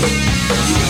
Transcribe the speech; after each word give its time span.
Música 0.00 0.87